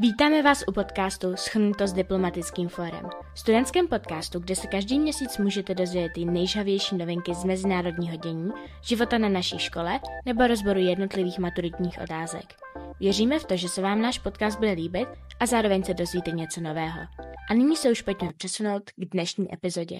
[0.00, 3.08] Vítáme vás u podcastu Schrnuto s diplomatickým fórem.
[3.34, 8.50] Studentském podcastu, kde se každý měsíc můžete dozvědět ty nejžavější novinky z mezinárodního dění,
[8.82, 12.44] života na naší škole nebo rozboru jednotlivých maturitních otázek.
[13.00, 15.08] Věříme v to, že se vám náš podcast bude líbit
[15.40, 17.00] a zároveň se dozvíte něco nového.
[17.50, 19.98] A nyní se už pojďme přesunout k dnešní epizodě.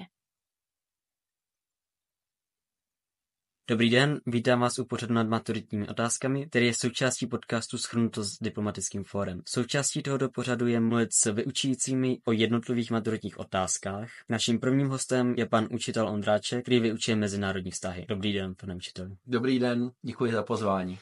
[3.71, 8.39] Dobrý den, vítám vás u pořadu nad maturitními otázkami, který je součástí podcastu Schrnuto s
[8.41, 9.43] diplomatickým fórem.
[9.49, 14.09] Součástí tohoto pořadu je mluvit s vyučujícími o jednotlivých maturitních otázkách.
[14.29, 18.07] Naším prvním hostem je pan učitel Ondráček, který vyučuje mezinárodní vztahy.
[18.09, 19.17] Dobrý den, pane učiteli.
[19.27, 20.99] Dobrý den, děkuji za pozvání.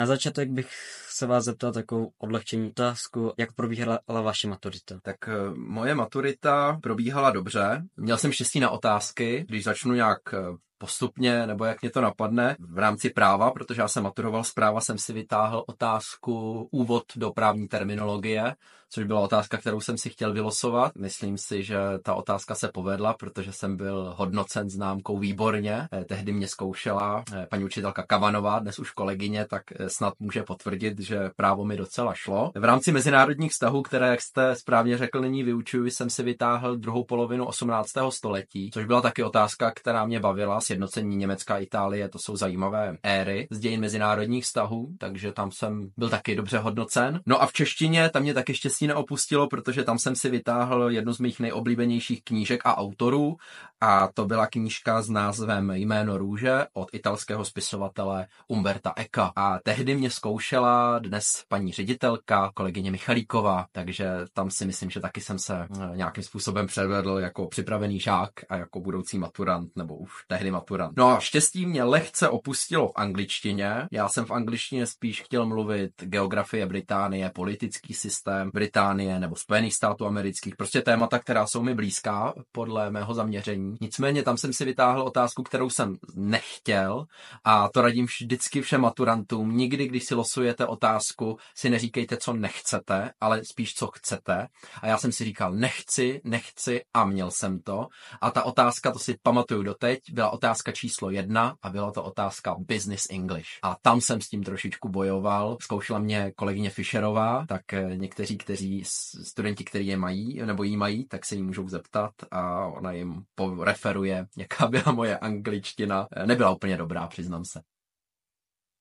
[0.00, 0.70] Na začátek bych
[1.08, 5.00] se vás zeptal takovou odlehčení otázku, jak probíhala vaše maturita?
[5.02, 7.82] Tak eh, moje maturita probíhala dobře.
[7.96, 10.38] Měl jsem štěstí na otázky, když začnu nějak eh,
[10.78, 14.80] postupně, nebo jak mě to napadne, v rámci práva, protože já jsem maturoval z práva,
[14.80, 18.54] jsem si vytáhl otázku úvod do právní terminologie,
[18.90, 20.92] což byla otázka, kterou jsem si chtěl vylosovat.
[20.98, 25.88] Myslím si, že ta otázka se povedla, protože jsem byl hodnocen známkou výborně.
[25.92, 30.42] Eh, tehdy mě zkoušela eh, paní učitelka Kavanová, dnes už kolegyně, tak eh, snad může
[30.42, 32.52] potvrdit, že právo mi docela šlo.
[32.54, 37.04] V rámci mezinárodních vztahů, které, jak jste správně řekl, nyní vyučuji, jsem si vytáhl druhou
[37.04, 37.90] polovinu 18.
[38.10, 40.60] století, což byla taky otázka, která mě bavila.
[40.66, 45.90] Sjednocení Německa a Itálie, to jsou zajímavé éry z dějin mezinárodních vztahů, takže tam jsem
[45.96, 47.20] byl taky dobře hodnocen.
[47.26, 51.12] No a v češtině tam mě taky štěstí neopustilo, protože tam jsem si vytáhl jednu
[51.12, 53.36] z mých nejoblíbenějších knížek a autorů
[53.80, 59.32] a to byla knížka s názvem Jméno růže od italského spisovatele Umberta Eka.
[59.36, 65.20] A tehdy mě zkoušela dnes paní ředitelka, kolegyně Michalíková, takže tam si myslím, že taky
[65.20, 70.10] jsem se eh, nějakým způsobem předvedl jako připravený žák a jako budoucí maturant, nebo už
[70.26, 70.96] tehdy maturant.
[70.96, 73.88] No a štěstí mě lehce opustilo v angličtině.
[73.92, 80.06] Já jsem v angličtině spíš chtěl mluvit geografie Británie, politický systém Británie nebo Spojených států
[80.06, 83.76] amerických, prostě témata, která jsou mi blízká podle mého zaměření.
[83.80, 87.04] Nicméně tam jsem si vytáhl otázku, kterou jsem nechtěl
[87.44, 89.56] a to radím vždycky všem maturantům.
[89.56, 94.46] Nikdy, když si losujete otázku, si neříkejte, co nechcete, ale spíš, co chcete.
[94.82, 97.86] A já jsem si říkal, nechci, nechci a měl jsem to.
[98.20, 102.56] A ta otázka, to si pamatuju doteď, byla otázka číslo jedna a byla to otázka
[102.58, 103.48] Business English.
[103.62, 105.56] A tam jsem s tím trošičku bojoval.
[105.60, 108.82] Zkoušela mě kolegyně Fischerová, tak eh, někteří, kteří
[109.24, 113.22] studenti, kteří je mají nebo jí mají, tak se jí můžou zeptat a ona jim
[113.62, 116.08] referuje, jaká byla moje angličtina.
[116.26, 117.60] Nebyla úplně dobrá, přiznám se.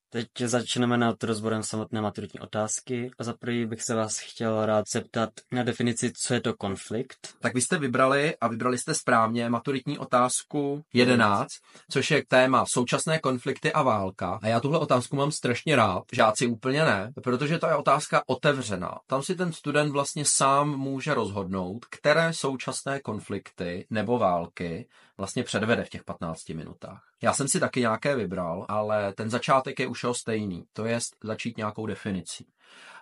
[0.09, 4.85] Teď začneme nad rozborem samotné maturitní otázky a za prvý bych se vás chtěl rád
[4.93, 7.17] zeptat na definici, co je to konflikt.
[7.39, 11.47] Tak vy jste vybrali a vybrali jste správně maturitní otázku 11,
[11.91, 14.39] což je téma současné konflikty a válka.
[14.41, 18.99] A já tuhle otázku mám strašně rád, žáci úplně ne, protože to je otázka otevřená.
[19.07, 24.87] Tam si ten student vlastně sám může rozhodnout, které současné konflikty nebo války
[25.17, 27.03] vlastně předvede v těch 15 minutách.
[27.23, 31.57] Já jsem si taky nějaké vybral, ale ten začátek je už stejný, to je začít
[31.57, 32.47] nějakou definicí.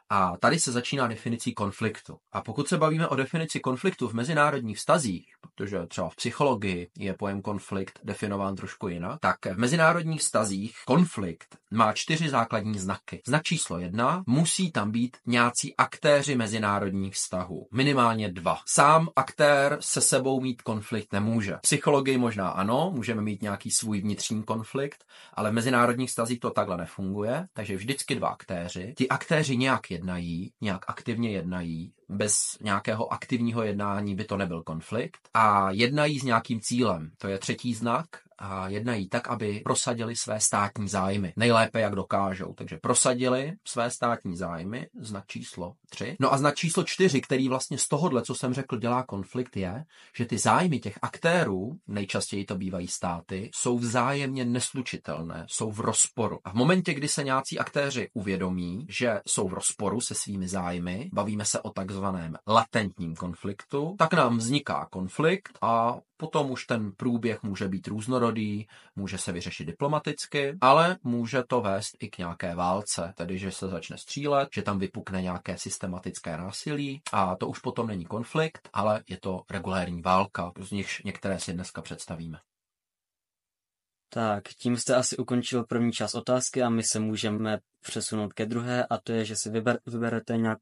[0.10, 2.18] A tady se začíná definicí konfliktu.
[2.32, 7.14] A pokud se bavíme o definici konfliktu v mezinárodních vztazích, protože třeba v psychologii je
[7.14, 13.22] pojem konflikt definován trošku jinak, tak v mezinárodních vztazích konflikt má čtyři základní znaky.
[13.28, 17.68] Znak číslo jedna, musí tam být nějací aktéři mezinárodních vztahů.
[17.74, 18.58] Minimálně dva.
[18.68, 21.56] Sám aktér se sebou mít konflikt nemůže.
[21.58, 26.50] V psychologii možná ano, můžeme mít nějaký svůj vnitřní konflikt, ale v mezinárodních vztazích to
[26.50, 28.94] takhle nefunguje, takže vždycky dva aktéři.
[28.98, 35.30] Ti aktéři nějak jednají, nějak aktivně jednají, bez nějakého aktivního jednání by to nebyl konflikt
[35.34, 37.12] a jednají s nějakým cílem.
[37.18, 38.06] To je třetí znak
[38.40, 41.34] a jednají tak, aby prosadili své státní zájmy.
[41.36, 42.54] Nejlépe, jak dokážou.
[42.54, 46.18] Takže prosadili své státní zájmy, znak číslo 3.
[46.20, 49.86] No a znak číslo 4, který vlastně z tohohle, co jsem řekl, dělá konflikt, je,
[50.18, 56.40] že ty zájmy těch aktérů, nejčastěji to bývají státy, jsou vzájemně neslučitelné, jsou v rozporu.
[56.44, 61.10] A v momentě, kdy se nějací aktéři uvědomí, že jsou v rozporu se svými zájmy,
[61.14, 67.44] bavíme se o takzvaném latentním konfliktu, tak nám vzniká konflikt a Potom už ten průběh
[67.44, 73.14] může být různorodý, může se vyřešit diplomaticky, ale může to vést i k nějaké válce,
[73.18, 77.88] tedy že se začne střílet, že tam vypukne nějaké systematické násilí a to už potom
[77.88, 82.40] není konflikt, ale je to regulérní válka, z nichž některé si dneska představíme.
[84.10, 88.86] Tak, tím jste asi ukončil první část otázky a my se můžeme přesunout ke druhé
[88.86, 90.60] a to je, že si vyber, vyberete nějak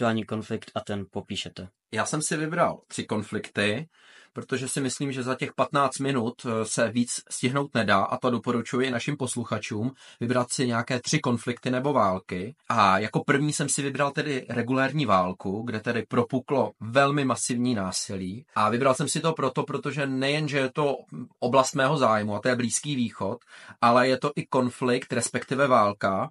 [0.00, 1.68] aktuální konflikt a ten popíšete.
[1.92, 3.88] Já jsem si vybral tři konflikty,
[4.32, 8.30] protože si myslím, že za těch 15 minut eh, se víc stihnout nedá a to
[8.30, 12.54] doporučuji našim posluchačům vybrat si nějaké tři konflikty nebo války.
[12.68, 18.46] A jako první jsem si vybral tedy regulérní válku, kde tedy propuklo velmi masivní násilí.
[18.54, 20.96] A vybral jsem si to proto, protože nejen, že je to
[21.38, 23.38] oblast mého zájmu, a to je Blízký východ,
[23.80, 26.30] ale je to i konflikt, respektive válka,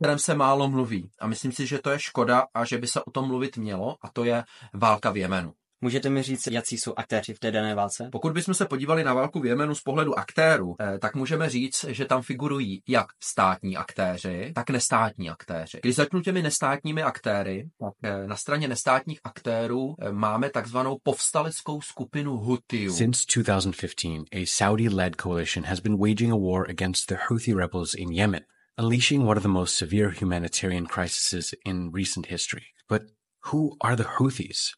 [0.00, 1.10] kterém se málo mluví.
[1.20, 3.96] A myslím si, že to je škoda a že by se o tom mluvit mělo,
[4.02, 4.44] a to je
[4.74, 5.52] válka v Jemenu.
[5.80, 8.08] Můžete mi říct, jaký jsou aktéři v té dané válce?
[8.12, 11.84] Pokud bychom se podívali na válku v Jemenu z pohledu aktérů, eh, tak můžeme říct,
[11.88, 15.78] že tam figurují jak státní aktéři, tak nestátní aktéři.
[15.82, 21.80] Když začnu těmi nestátními aktéry, tak eh, na straně nestátních aktérů eh, máme takzvanou povstaleckou
[21.80, 22.92] skupinu Huthiů.
[22.92, 28.12] Since 2015, a Saudi-led coalition has been waging a war against the Houthi rebels in
[28.12, 28.40] Yemen,
[28.78, 32.66] unleashing one of the most severe humanitarian crises in recent history.
[32.88, 33.04] But
[33.44, 34.72] who are the Houthis?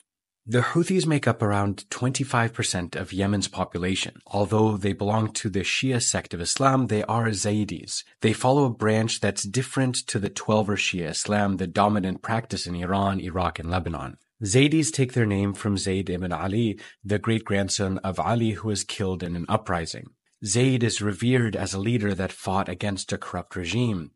[0.44, 4.20] The Houthis make up around 25% of Yemen's population.
[4.26, 8.02] Although they belong to the Shia sect of Islam, they are Zaydis.
[8.22, 12.74] They follow a branch that's different to the Twelver Shia Islam, the dominant practice in
[12.74, 14.16] Iran, Iraq, and Lebanon.
[14.42, 18.82] Zaydis take their name from Zayd ibn Ali, the great grandson of Ali who was
[18.82, 20.08] killed in an uprising.
[20.44, 24.10] Zayd is revered as a leader that fought against a corrupt regime.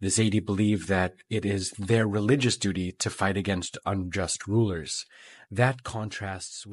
[0.00, 5.06] The Zaydi believe that it is their religious duty to fight against unjust rulers.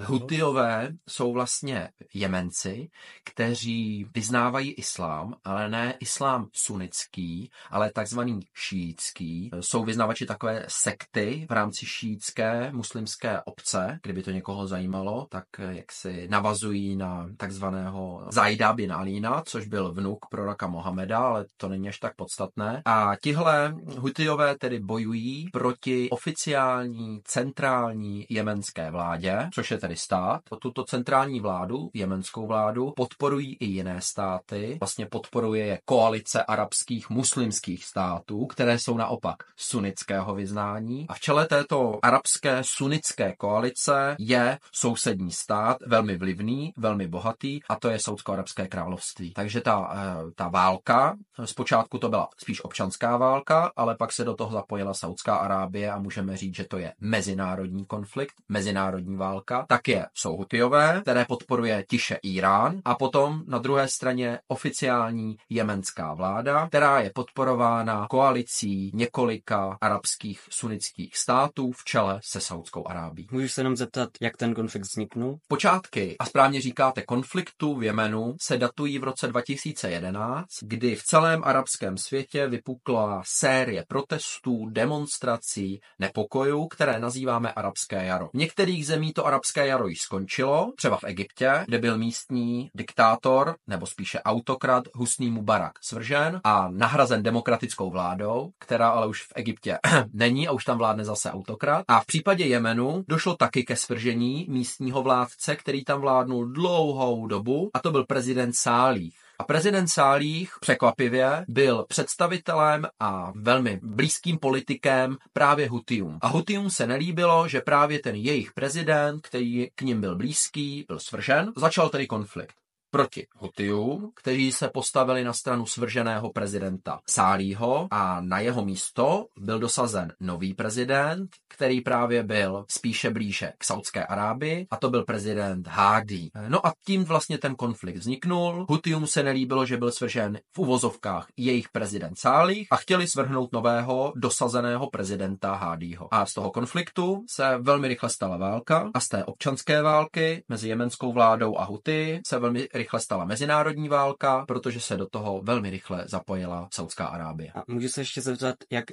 [0.06, 2.90] Hutiové jsou vlastně Jemenci,
[3.26, 9.52] kteří vyznávají islám, ale ne islám sunnický, ale takzvaný šítský.
[9.60, 15.92] Jsou vyznavači takové sekty v rámci šítské muslimské obce, kdyby to někoho zajímalo, tak jak
[15.92, 21.90] si navazují na takzvaného Zajda bin Alína, což byl vnuk proroka Mohameda, ale to není
[21.90, 22.82] až tak podstatné.
[22.86, 30.42] A tihle Hutiové tedy bojují proti oficiální centrální jemenské vládě, což je tedy stát.
[30.62, 34.78] Tuto centrální vládu, jemenskou vládu, podporují i jiné státy.
[34.80, 41.06] Vlastně podporuje je koalice arabských muslimských států, které jsou naopak sunnického vyznání.
[41.10, 47.76] A v čele této arabské sunnické koalice je sousední stát, velmi vlivný, velmi bohatý, a
[47.76, 49.34] to je Saudsko-arabské království.
[49.34, 54.34] Takže ta, eh, ta válka, zpočátku to byla spíš občanská válka, ale pak se do
[54.34, 59.66] toho zapojila Saudská Arábie a můžeme říct, že to je mezinárodní konflikt, mezinárodní válka.
[59.70, 66.14] Tak je jsou Hutiové, které podporuje tiše Irán a potom na druhé straně oficiální jemenská
[66.14, 73.28] vláda, která je podporována koalicí několika arabských sunnických států v čele se Saudskou Arábií.
[73.32, 75.38] Můžu se jenom zeptat, jak ten konflikt vzniknul?
[75.48, 81.44] Počátky, a správně říkáte, konfliktu v Jemenu se datují v roce 2011, kdy v celém
[81.44, 88.30] arabském světě vypukla série protestů, demonstrací, nepokojů, které nazýváme arabské jaro.
[88.34, 93.56] V některých zemí to arabské jaro již skončilo, třeba v Egyptě, kde byl místní diktátor,
[93.68, 99.80] nebo spíše autokrat Husný Mubarak svržen a nahrazen demokratickou vládou, která ale už v Egyptě
[100.14, 101.86] není a už tam vládne zase autokrat.
[101.88, 107.70] A v případě Jemenu došlo taky ke svržení místního vládce, který tam vládnul dlouhou dobu,
[107.74, 109.29] a to byl prezident Sálích.
[109.40, 116.18] A prezident Sálích překvapivě byl představitelem a velmi blízkým politikem právě Hutium.
[116.22, 121.00] A Hutium se nelíbilo, že právě ten jejich prezident, který k ním byl blízký, byl
[121.00, 122.59] svržen, začal tedy konflikt
[122.92, 129.60] proti Hutium, kteří se postavili na stranu svrženého prezidenta Sálího a na jeho místo byl
[129.60, 135.68] dosazen nový prezident, který právě byl spíše blíže k Saudské Arábii a to byl prezident
[135.68, 136.30] Hadi.
[136.48, 138.66] No a tím vlastně ten konflikt vzniknul.
[138.70, 144.14] Hutium se nelíbilo, že byl svržen v uvozovkách jejich prezident Sálích a chtěli svrhnout nového
[144.16, 146.14] dosazeného prezidenta Hádího.
[146.14, 150.70] A z toho konfliktu se velmi rychle stala válka a z té občanské války mezi
[150.70, 155.70] jemenskou vládou a Huty se velmi rychle stala mezinárodní válka, protože se do toho velmi
[155.70, 157.52] rychle zapojila Saudská Arábie.
[157.56, 158.86] A můžu se ještě zeptat, jak,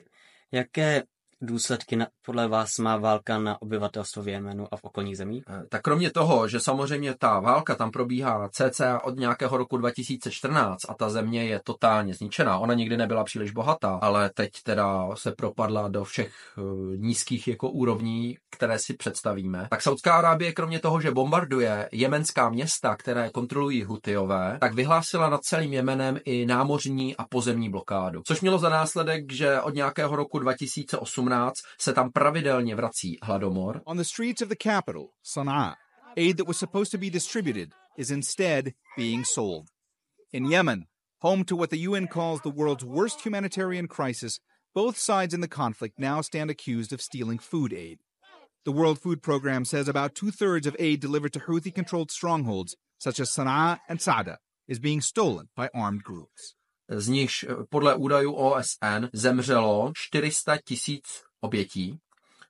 [0.52, 1.02] jaké
[1.40, 5.44] důsledky na, podle vás má válka na obyvatelstvo v Jemenu a v okolních zemích?
[5.68, 10.94] Tak kromě toho, že samozřejmě ta válka tam probíhá cca od nějakého roku 2014 a
[10.94, 12.58] ta země je totálně zničená.
[12.58, 17.70] Ona nikdy nebyla příliš bohatá, ale teď teda se propadla do všech uh, nízkých jako
[17.70, 19.66] úrovní, které si představíme.
[19.70, 25.42] Tak Saudská Arábie kromě toho, že bombarduje jemenská města, které kontrolují Hutiové, tak vyhlásila nad
[25.42, 28.22] celým Jemenem i námořní a pozemní blokádu.
[28.26, 33.83] Což mělo za následek, že od nějakého roku 2008 2018 se tam pravidelně vrací hladomor.
[33.85, 35.75] On the streets of the capital, Sana'a,
[36.16, 39.68] aid that was supposed to be distributed is instead being sold.
[40.33, 40.85] In Yemen,
[41.23, 44.40] home to what the UN calls the world's worst humanitarian crisis,
[44.76, 48.00] Both sides in the conflict now stand accused of stealing food aid.
[48.66, 52.76] The World Food Program says about two thirds of aid delivered to Houthi controlled strongholds,
[52.99, 54.37] such as Sana'a and Sada,
[54.68, 56.55] is being stolen by armed groups.
[56.88, 61.04] Z nichž eh, podle údajů OSN zemřelo 400 tisíc
[61.40, 61.98] obětí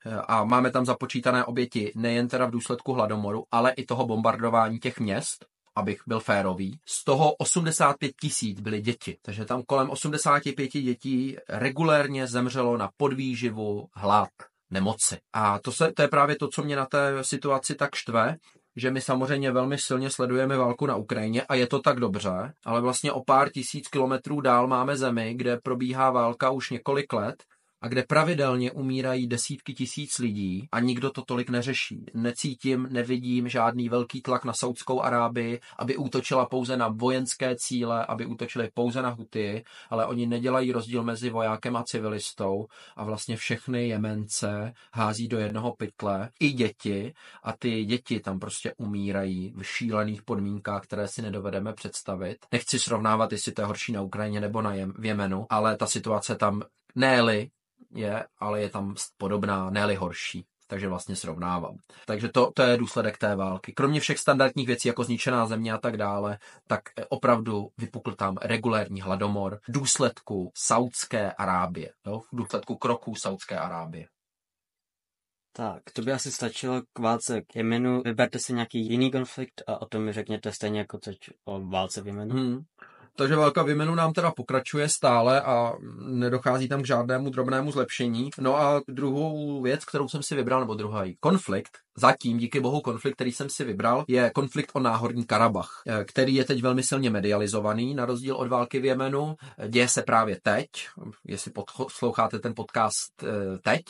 [0.06, 4.78] eh, a máme tam započítané oběti nejen teda v důsledku hladomoru, ale i toho bombardování
[4.78, 6.80] těch měst, abych byl férový.
[6.86, 13.88] Z toho 85 tisíc byly děti, takže tam kolem 85 dětí regulérně zemřelo na podvýživu,
[13.94, 14.28] hlad,
[14.70, 15.18] nemoci.
[15.32, 18.36] A to, se, to je právě to, co mě na té situaci tak štve,
[18.76, 22.80] že my samozřejmě velmi silně sledujeme válku na Ukrajině a je to tak dobře, ale
[22.80, 27.37] vlastně o pár tisíc kilometrů dál máme zemi, kde probíhá válka už několik let
[27.80, 32.06] a kde pravidelně umírají desítky tisíc lidí a nikdo to tolik neřeší.
[32.14, 38.26] Necítím, nevidím žádný velký tlak na Saudskou Arábii, aby útočila pouze na vojenské cíle, aby
[38.26, 42.66] útočili pouze na Huty, ale oni nedělají rozdíl mezi vojákem a civilistou
[42.97, 48.75] a vlastně všechny Jemence hází do jednoho pytle, i děti a ty děti tam prostě
[48.76, 52.37] umírají v šílených podmínkách, které si nedovedeme představit.
[52.52, 55.87] Nechci srovnávat, jestli to je horší na Ukrajině nebo na Jem- v Jemenu, ale ta
[55.87, 56.62] situace tam
[56.95, 57.21] ne
[57.95, 61.76] je, ale je tam podobná, ne horší takže vlastně srovnávám.
[62.06, 63.73] Takže to, to je důsledek té války.
[63.73, 69.00] Kromě všech standardních věcí, jako zničená země a tak dále, tak opravdu vypukl tam regulérní
[69.00, 72.21] hladomor v důsledku Saudské Arábie, jo?
[72.33, 74.09] v důsledku kroků Saudské Arábie.
[75.52, 78.02] Tak, to by asi stačilo k válce k Jemenu.
[78.02, 82.02] Vyberte si nějaký jiný konflikt a o tom mi řekněte stejně jako teď o válce
[82.02, 82.35] v Jemenu.
[82.35, 82.61] Hmm.
[83.16, 88.30] Takže válka v nám teda pokračuje stále a nedochází tam k žádnému drobnému zlepšení.
[88.40, 93.14] No a druhou věc, kterou jsem si vybral, nebo druhý konflikt, zatím díky bohu konflikt,
[93.14, 97.11] který jsem si vybral, je konflikt o náhorní Karabach, eh, který je teď velmi silně
[97.11, 99.37] medializovaný, na rozdíl od války v Jemenu.
[99.68, 100.68] Děje se právě teď,
[101.25, 103.82] jestli posloucháte ten podcast eh, teď,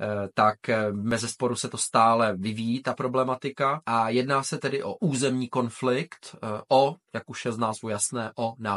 [0.00, 0.56] eh, tak
[0.92, 6.36] mezi sporu se to stále vyvíjí, ta problematika, a jedná se tedy o územní konflikt,
[6.68, 8.69] o, jak už je z názvu jasné, o náhorní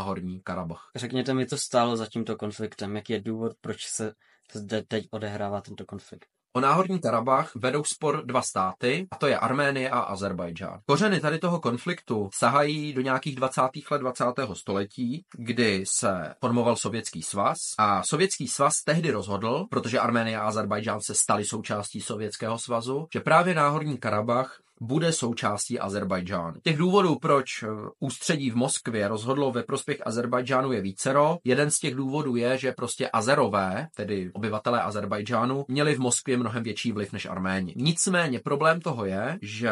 [0.43, 0.91] Karabach.
[0.95, 4.13] Řekněte mi, co stálo za tímto konfliktem, jaký je důvod, proč se
[4.53, 6.27] zde teď odehrává tento konflikt.
[6.55, 10.79] O náhorní Karabach vedou spor dva státy, a to je Arménie a Azerbajdžán.
[10.85, 13.61] Kořeny tady toho konfliktu sahají do nějakých 20.
[13.91, 14.25] let 20.
[14.53, 21.01] století, kdy se formoval Sovětský svaz a Sovětský svaz tehdy rozhodl, protože Arménie a Azerbajdžán
[21.01, 26.59] se staly součástí Sovětského svazu, že právě náhorní Karabach bude součástí Azerbajdžánu.
[26.63, 27.67] Těch důvodů, proč eh,
[27.99, 31.37] ústředí v Moskvě rozhodlo ve prospěch Azerbajdžánu je vícero.
[31.43, 36.63] Jeden z těch důvodů je, že prostě Azerové, tedy obyvatelé Azerbajdžánu, měli v Moskvě mnohem
[36.63, 37.73] větší vliv než Arméni.
[37.77, 39.71] Nicméně problém toho je, že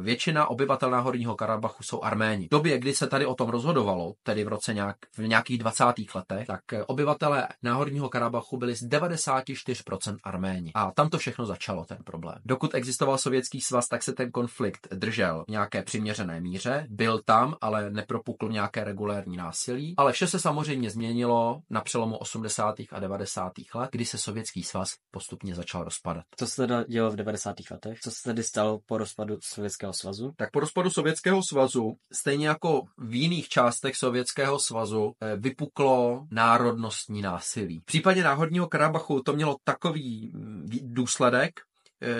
[0.00, 2.46] většina obyvatel Náhorního Karabachu jsou Arméni.
[2.46, 5.84] V době, kdy se tady o tom rozhodovalo, tedy v roce nějak, v nějakých 20.
[6.14, 10.72] letech, tak eh, obyvatelé Náhorního Karabachu byli z 94% Arméni.
[10.74, 12.38] A tam to všechno začalo, ten problém.
[12.44, 17.54] Dokud existoval Sovětský svaz, tak se ten konflikt držel v nějaké přiměřené míře, byl tam,
[17.60, 19.94] ale nepropukl nějaké regulérní násilí.
[19.96, 22.74] Ale vše se samozřejmě změnilo na přelomu 80.
[22.92, 23.52] a 90.
[23.74, 26.24] let, kdy se Sovětský svaz postupně začal rozpadat.
[26.36, 27.56] Co se teda dělo v 90.
[27.70, 28.00] letech?
[28.00, 30.32] Co se tedy stalo po rozpadu Sovětského svazu?
[30.36, 37.22] Tak po rozpadu Sovětského svazu, stejně jako v jiných částech Sovětského svazu, eh, vypuklo národnostní
[37.22, 37.80] násilí.
[37.80, 41.60] V případě náhodního Karabachu to mělo takový mm, důsledek,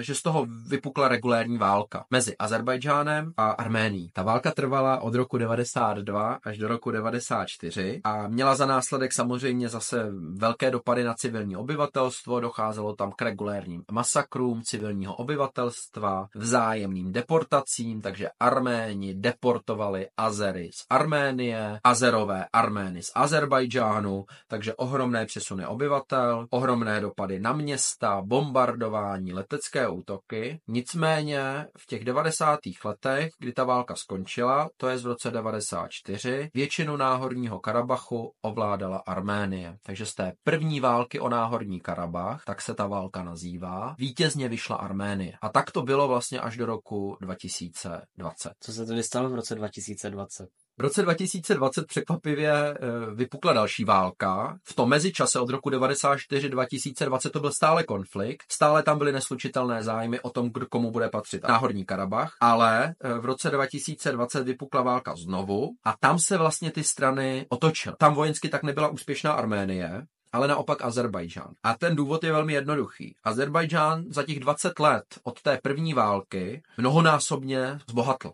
[0.00, 4.11] že z toho vypukla regulérní válka mezi Azerbajdžánem a Arménií.
[4.12, 9.68] Ta válka trvala od roku 92 až do roku 94 a měla za následek samozřejmě
[9.68, 18.00] zase velké dopady na civilní obyvatelstvo, docházelo tam k regulérním masakrům civilního obyvatelstva, vzájemným deportacím,
[18.00, 27.00] takže Arméni deportovali Azery z Arménie, Azerové Armény z Azerbajdžánu, takže ohromné přesuny obyvatel, ohromné
[27.00, 32.58] dopady na města, bombardování, letecké teroristické útoky, nicméně v těch 90.
[32.85, 39.76] letech, kdy ta válka skončila, to je z roce 94, většinu náhorního Karabachu ovládala Arménie.
[39.82, 44.76] Takže z té první války o náhorní Karabach, tak se ta válka nazývá, vítězně vyšla
[44.76, 45.32] Arménie.
[45.42, 48.52] A tak to bylo vlastně až do roku 2020.
[48.61, 50.49] Co se tedy stalo v roce 2020?
[50.78, 52.76] V roce 2020 překvapivě eh,
[53.14, 54.59] vypukla další válka.
[54.62, 58.45] V tom mezičase od roku 94-2020 to byl stále konflikt.
[58.52, 62.37] Stále tam byly neslučitelné zájmy o tom, kdo komu bude patřit Náhorní Karabach.
[62.40, 67.97] Ale eh, v roce 2020 vypukla válka znovu a tam se vlastně ty strany otočily.
[67.99, 71.54] Tam vojensky tak nebyla úspěšná Arménie, ale naopak Azerbajdžán.
[71.62, 73.14] A ten důvod je velmi jednoduchý.
[73.25, 78.33] Azerbajdžán za těch 20 let od té první války mnohonásobně zbohatl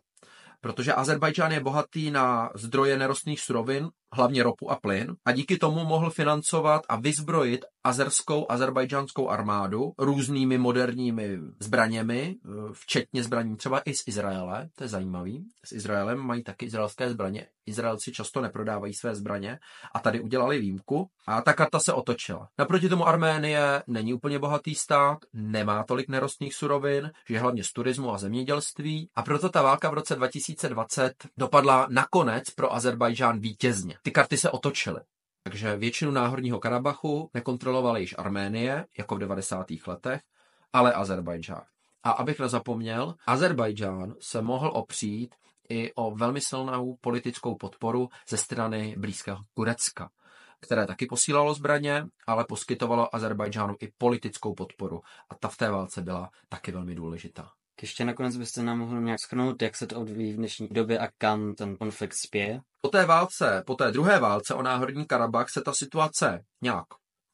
[0.62, 5.85] protože Azerbajdžán je bohatý na zdroje nerostných surovin, hlavně ropu a plyn, a díky tomu
[5.85, 13.95] mohl financovat a vyzbrojit azerskou, azerbajdžánskou armádu různými moderními zbraněmi, eh, včetně zbraní třeba i
[13.95, 15.45] z Izraele, to je zajímavý.
[15.64, 17.47] S Izraelem mají taky izraelské zbraně.
[17.66, 19.59] Izraelci často neprodávají své zbraně
[19.95, 22.49] a tady udělali výjimku a ta karta se otočila.
[22.59, 28.14] Naproti tomu Arménie není úplně bohatý stát, nemá tolik nerostných surovin, že hlavně z turismu
[28.14, 33.95] a zemědělství a proto ta válka v roce 2020 dopadla nakonec pro Azerbajdžán vítězně.
[34.02, 35.00] Ty karty se otočily.
[35.42, 39.66] Takže většinu náhorního Karabachu nekontrolovala již Arménie, jako v 90.
[39.87, 40.21] letech,
[40.73, 41.62] ale Azerbajdžán.
[42.02, 45.35] A abych nezapomněl, Azerbajdžán se mohl opřít
[45.68, 50.11] i o velmi silnou politickou podporu ze strany blízkého Turecka,
[50.61, 55.00] které taky posílalo zbraně, ale poskytovalo Azerbajdžánu i politickou podporu.
[55.30, 57.50] A ta v té válce byla taky velmi důležitá.
[57.82, 61.09] Ještě nakonec byste nám mohl nějak schrnout, jak se to odvíjí v dnešní době a
[61.18, 62.61] kam ten konflikt spěje?
[62.84, 66.86] Po té válce, po té druhé válce o náhorní Karabach se ta situace nějak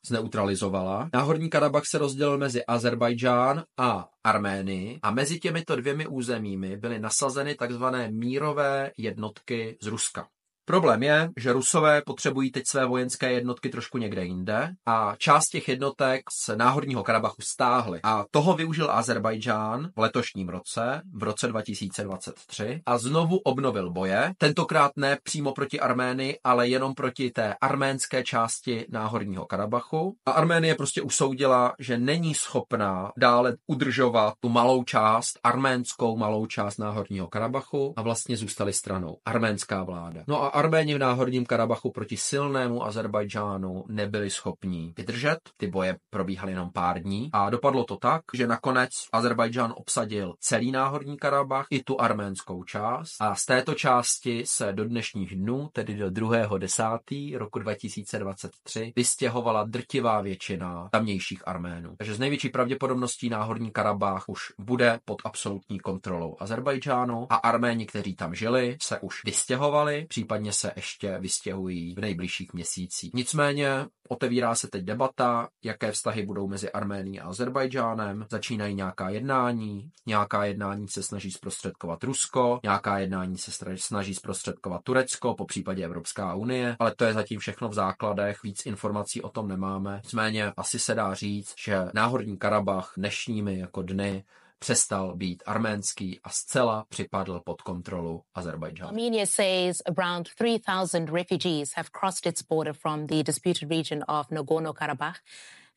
[0.08, 1.10] zneutralizovala.
[1.14, 7.54] Náhorní Karabach se rozdělil mezi Azerbajdžán a Arménii a mezi těmito dvěmi územími byly nasazeny
[7.54, 10.28] takzvané mírové jednotky z Ruska.
[10.68, 15.68] Problém je, že Rusové potřebují teď své vojenské jednotky trošku někde jinde a část těch
[15.68, 18.00] jednotek z náhorního Karabachu stáhly.
[18.02, 24.92] A toho využil Azerbajdžán v letošním roce, v roce 2023 a znovu obnovil boje, tentokrát
[24.96, 30.16] ne přímo proti Arménii, ale jenom proti té arménské části náhorního Karabachu.
[30.26, 36.78] A Arménie prostě usoudila, že není schopná dále udržovat tu malou část, arménskou malou část
[36.78, 39.16] náhorního Karabachu a vlastně zůstali stranou.
[39.24, 40.24] Arménská vláda.
[40.26, 45.38] No a Arméni v náhorním Karabachu proti silnému Azerbajdžánu nebyli schopní vydržet.
[45.56, 50.72] Ty boje probíhaly jenom pár dní a dopadlo to tak, že nakonec Azerbajdžán obsadil celý
[50.72, 55.94] náhorní Karabach i tu arménskou část a z této části se do dnešních dnů, tedy
[55.94, 57.38] do 2.10.
[57.38, 61.94] roku 2023, vystěhovala drtivá většina tamnějších Arménů.
[61.98, 68.16] Takže z největší pravděpodobností náhorní Karabach už bude pod absolutní kontrolou Azerbajdžánu a Arméni, kteří
[68.16, 73.14] tam žili, se už vystěhovali, případně se ještě vystěhují v nejbližších měsících.
[73.14, 78.26] Nicméně otevírá se teď debata, jaké vztahy budou mezi Arménií a Azerbajdžánem.
[78.30, 85.34] Začínají nějaká jednání, nějaká jednání se snaží zprostředkovat Rusko, nějaká jednání se snaží zprostředkovat Turecko,
[85.34, 89.48] po případě Evropská unie, ale to je zatím všechno v základech, víc informací o tom
[89.48, 90.00] nemáme.
[90.04, 94.24] Nicméně asi se dá říct, že náhorní Karabach dnešními jako dny
[94.58, 98.88] přestal být arménský a zcela připadl pod kontrolu Azerbajdžánu.
[98.88, 105.20] Armenia says around 3,000 refugees have crossed its border from the disputed region of Nagorno-Karabakh.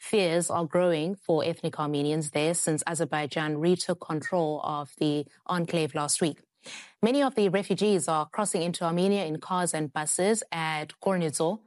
[0.09, 6.21] Fears are growing for ethnic Armenians there since Azerbaijan retook control of the enclave last
[6.21, 6.41] week.
[7.03, 11.59] Many of the refugees are crossing into Armenia in cars and buses at Kornizor.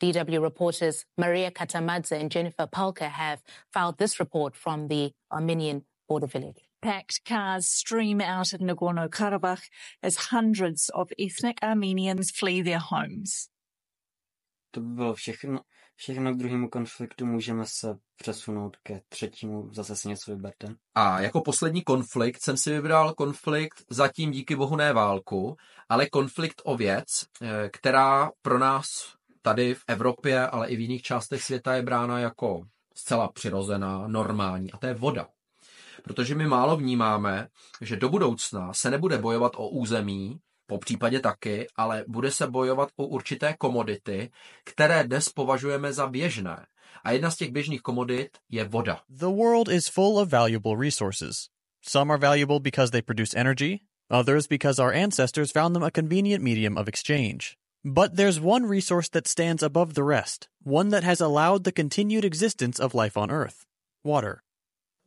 [0.00, 6.26] DW reporters Maria Katamadze and Jennifer Palka have filed this report from the Armenian border
[6.26, 6.60] village.
[6.80, 9.62] Packed cars stream out of Nagorno Karabakh
[10.02, 13.48] as hundreds of ethnic Armenians flee their homes.
[14.70, 15.60] To by bylo všechno.
[15.96, 20.74] Všechno k druhému konfliktu můžeme se přesunout ke třetímu, zase si něco vyberte.
[20.94, 25.56] A jako poslední konflikt jsem si vybral konflikt zatím díky bohu ne válku,
[25.88, 27.06] ale konflikt o věc,
[27.42, 32.18] eh, která pro nás tady v Evropě, ale i v jiných částech světa je brána
[32.18, 32.62] jako
[32.94, 35.28] zcela přirozená, normální, a to je voda
[36.04, 37.48] protože my málo vnímáme,
[37.80, 42.88] že do budoucna se nebude bojovat o území, po případě taky, ale bude se bojovat
[42.96, 44.30] o určité komodity,
[44.64, 46.66] které dnes považujeme za běžné.
[47.04, 49.00] A jedna z těch běžných komodit je voda.
[49.08, 51.48] The world is full of valuable resources.
[51.82, 56.42] Some are valuable because they produce energy, others because our ancestors found them a convenient
[56.42, 57.56] medium of exchange.
[57.84, 62.24] But there's one resource that stands above the rest, one that has allowed the continued
[62.24, 63.66] existence of life on Earth
[64.04, 64.43] water.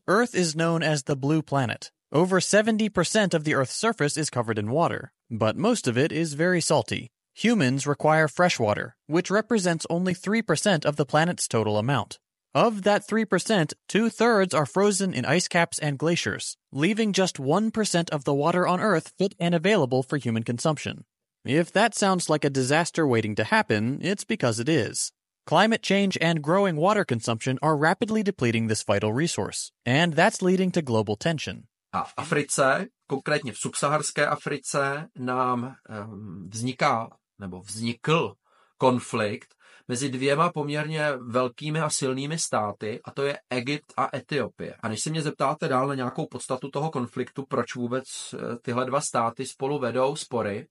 [0.09, 1.91] Earth is known as the blue planet.
[2.13, 6.33] Over 70% of the Earth's surface is covered in water, but most of it is
[6.33, 7.11] very salty.
[7.35, 12.19] Humans require fresh water, which represents only 3% of the planet's total amount.
[12.55, 18.09] Of that 3%, two thirds are frozen in ice caps and glaciers, leaving just 1%
[18.11, 21.03] of the water on Earth fit and available for human consumption.
[21.43, 25.11] If that sounds like a disaster waiting to happen, it's because it is.
[25.49, 30.71] Climate change and growing water consumption are rapidly depleting this vital resource, and that's leading
[30.71, 31.63] to global tension.
[31.93, 38.33] A v Africe, konkrétně v subsaharské Africe, nám um, vzniká nebo vznikl
[38.77, 39.55] konflikt
[39.87, 44.75] mezi dvěma poměrně velkými a silnými státy, a to je Egypt a Etiopie.
[44.83, 48.85] A než se mě zeptáte dál na nějakou podstatu toho konfliktu, proč vůbec eh, tyhle
[48.85, 50.67] dva státy spolu vedou spory,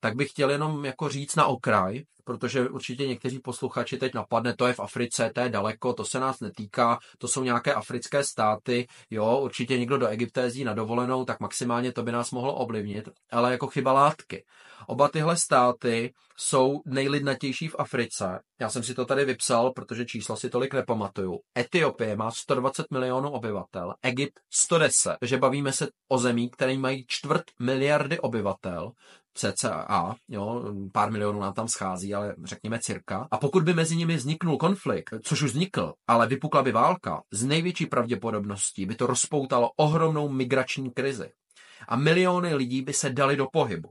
[0.00, 4.66] tak bych chtěl jenom jako říct na okraj, protože určitě někteří posluchači teď napadne, to
[4.66, 8.86] je v Africe, to je daleko, to se nás netýká, to jsou nějaké africké státy,
[9.10, 13.08] jo, určitě někdo do Egypta jezdí na dovolenou, tak maximálně to by nás mohlo ovlivnit,
[13.30, 14.44] ale jako chyba látky.
[14.86, 18.40] Oba tyhle státy jsou nejlidnatější v Africe.
[18.60, 21.38] Já jsem si to tady vypsal, protože čísla si tolik nepamatuju.
[21.58, 25.16] Etiopie má 120 milionů obyvatel, Egypt 110.
[25.20, 28.92] Takže bavíme se o zemí, které mají čtvrt miliardy obyvatel
[29.34, 33.28] cca, jo, pár milionů nám tam schází, ale řekněme cirka.
[33.30, 37.44] A pokud by mezi nimi vzniknul konflikt, což už vznikl, ale vypukla by válka, z
[37.44, 41.30] největší pravděpodobností by to rozpoutalo ohromnou migrační krizi.
[41.88, 43.90] A miliony lidí by se dali do pohybu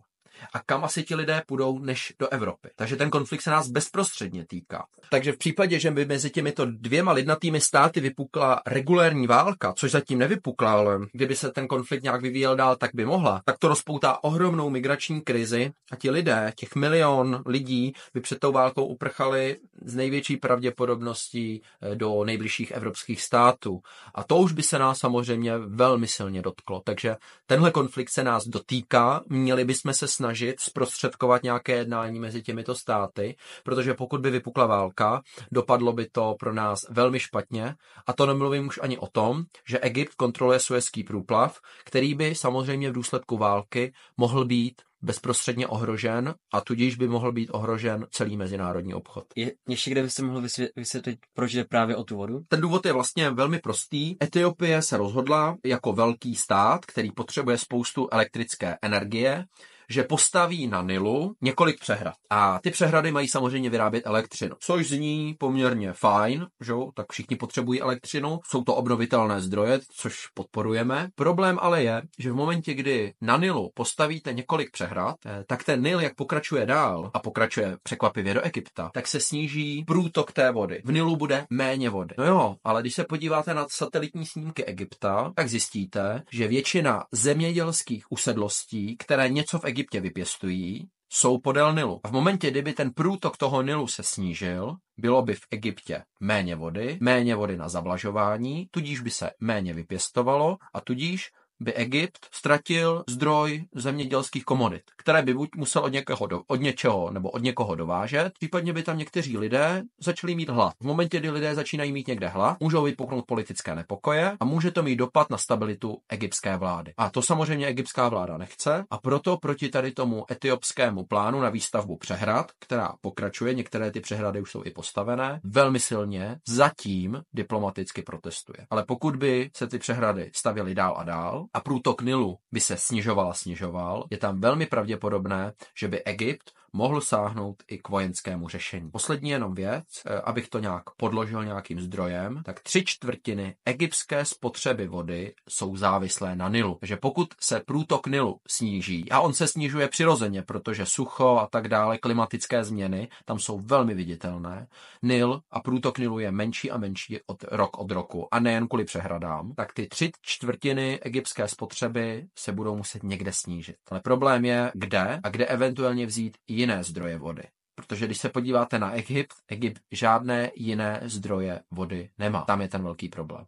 [0.53, 2.69] a kam asi ti lidé půjdou než do Evropy.
[2.75, 4.85] Takže ten konflikt se nás bezprostředně týká.
[5.09, 10.19] Takže v případě, že by mezi těmito dvěma lidnatými státy vypukla regulérní válka, což zatím
[10.19, 14.23] nevypukla, ale kdyby se ten konflikt nějak vyvíjel dál, tak by mohla, tak to rozpoutá
[14.23, 19.95] ohromnou migrační krizi a ti lidé, těch milion lidí, by před tou válkou uprchali z
[19.95, 23.81] největší pravděpodobností eh, do nejbližších evropských států.
[24.15, 26.81] A to už by se nás samozřejmě velmi silně dotklo.
[26.85, 32.41] Takže tenhle konflikt se nás dotýká, měli bychom se snažit snažit zprostředkovat nějaké jednání mezi
[32.41, 37.75] těmito státy, protože pokud by vypukla válka, dopadlo by to pro nás velmi špatně.
[38.07, 42.89] A to nemluvím už ani o tom, že Egypt kontroluje Suezký průplav, který by samozřejmě
[42.89, 48.93] v důsledku války mohl být bezprostředně ohrožen a tudíž by mohl být ohrožen celý mezinárodní
[48.93, 49.25] obchod.
[49.35, 50.41] Je, ještě kde by se mohl
[50.75, 52.39] vysvětlit, proč jde právě o tu vodu?
[52.47, 54.15] Ten důvod je vlastně velmi prostý.
[54.23, 59.45] Etiopie se rozhodla jako velký stát, který potřebuje spoustu elektrické energie,
[59.89, 62.13] že postaví na Nilu několik přehrad.
[62.29, 67.81] A ty přehrady mají samozřejmě vyrábět elektřinu, což zní poměrně fajn, že tak všichni potřebují
[67.81, 71.09] elektřinu, jsou to obnovitelné zdroje, což podporujeme.
[71.15, 75.81] Problém ale je, že v momentě, kdy na Nilu postavíte několik přehrad, eh, tak ten
[75.81, 80.81] Nil, jak pokračuje dál a pokračuje překvapivě do Egypta, tak se sníží průtok té vody.
[80.85, 82.15] V Nilu bude méně vody.
[82.17, 88.05] No jo, ale když se podíváte na satelitní snímky Egypta, tak zjistíte, že většina zemědělských
[88.09, 91.99] usedlostí, které něco v Egyptě Egyptě vypěstují, jsou podél Nilu.
[92.03, 96.55] A v momentě, kdyby ten průtok toho Nilu se snížil, bylo by v Egyptě méně
[96.55, 103.03] vody, méně vody na zavlažování, tudíž by se méně vypěstovalo a tudíž by Egypt ztratil
[103.09, 107.75] zdroj zemědělských komodit, které by buď musel od, někoho do, od něčeho nebo od někoho
[107.75, 110.73] dovážet, případně by tam někteří lidé začali mít hlad.
[110.79, 114.83] V momentě, kdy lidé začínají mít někde hlad, můžou vypuknout politické nepokoje a může to
[114.83, 116.93] mít dopad na stabilitu egyptské vlády.
[116.97, 121.97] A to samozřejmě egyptská vláda nechce a proto proti tady tomu etiopskému plánu na výstavbu
[121.97, 128.67] přehrad, která pokračuje, některé ty přehrady už jsou i postavené, velmi silně zatím diplomaticky protestuje.
[128.69, 132.77] Ale pokud by se ty přehrady stavěly dál a dál, a průtok Nilu by se
[132.77, 138.49] snižoval a snižoval, je tam velmi pravděpodobné, že by Egypt mohl sáhnout i k vojenskému
[138.49, 138.91] řešení.
[138.91, 144.87] Poslední jenom věc, eh, abych to nějak podložil nějakým zdrojem, tak tři čtvrtiny egyptské spotřeby
[144.87, 146.77] vody jsou závislé na Nilu.
[146.79, 151.67] Takže pokud se průtok Nilu sníží, a on se snižuje přirozeně, protože sucho a tak
[151.67, 154.67] dále, klimatické změny tam jsou velmi viditelné,
[155.01, 158.85] Nil a průtok Nilu je menší a menší od rok od roku a nejen kvůli
[158.85, 163.75] přehradám, tak ty tři čtvrtiny egyptské spotřeby se budou muset někde snížit.
[163.91, 167.43] Ale problém je, kde a kde eventuálně vzít jiné zdroje vody.
[167.75, 172.41] Protože když se podíváte na Egypt, Egypt žádné jiné zdroje vody nemá.
[172.41, 173.45] Tam je ten velký problém.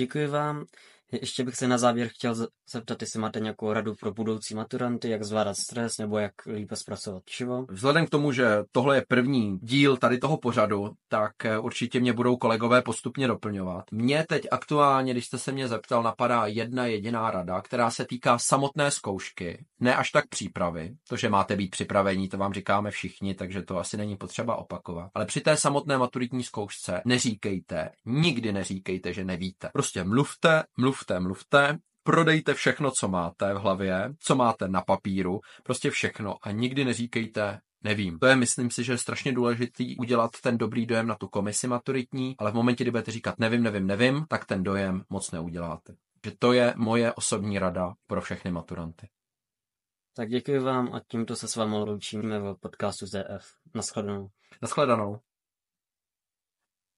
[0.00, 0.66] Děkuji vám.
[1.12, 2.34] Ještě bych se na závěr chtěl
[2.72, 7.22] zeptat, jestli máte nějakou radu pro budoucí maturanty, jak zvládat stres nebo jak lépe zpracovat
[7.26, 7.66] čivo.
[7.70, 12.12] Vzhledem k tomu, že tohle je první díl tady toho pořadu, tak eh, určitě mě
[12.12, 13.84] budou kolegové postupně doplňovat.
[13.92, 18.38] Mně teď aktuálně, když jste se mě zeptal, napadá jedna jediná rada, která se týká
[18.38, 20.94] samotné zkoušky, ne až tak přípravy.
[21.08, 25.10] To, že máte být připravení, to vám říkáme všichni, takže to asi není potřeba opakovat.
[25.14, 29.70] Ale při té samotné maturitní zkoušce neříkejte, nikdy neříkejte, že nevíte.
[29.72, 35.90] Prostě mluvte, mluvte, mluvte, prodejte všechno, co máte v hlavě, co máte na papíru, prostě
[35.90, 38.18] všechno a nikdy neříkejte, Nevím.
[38.18, 41.66] To je, myslím si, že je strašně důležitý udělat ten dobrý dojem na tu komisi
[41.66, 45.96] maturitní, ale v momentě, kdy budete říkat nevím, nevím, nevím, tak ten dojem moc neuděláte.
[46.24, 49.08] Že to je moje osobní rada pro všechny maturanty.
[50.16, 53.46] Tak děkuji vám a tímto se s vámi loučíme v podcastu ZDF.
[53.74, 54.30] Naschledanou.
[54.62, 55.20] Naschledanou.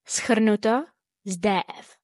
[0.06, 0.84] Schrnuto
[1.24, 2.01] z DF.